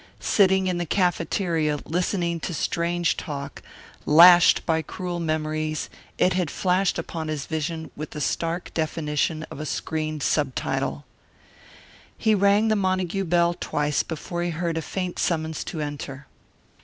[0.19, 3.61] Sitting in the cafeteria listening to strange talk,
[4.03, 9.59] lashed by cruel memories, it had flashed upon his vision with the stark definition of
[9.59, 11.05] a screened subtitle.
[12.17, 16.25] He rang the Montague bell twice before he heard a faint summons to enter.